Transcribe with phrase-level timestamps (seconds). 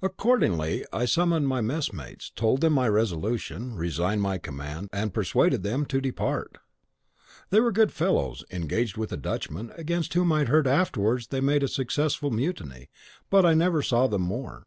[0.00, 5.84] Accordingly, I summoned my messmates, told them my resolution, resigned my command, and persuaded them
[5.86, 6.58] to depart.
[7.50, 11.64] They were good fellows, engaged with a Dutchman, against whom I heard afterwards they made
[11.64, 12.88] a successful mutiny,
[13.30, 14.62] but I never saw them more.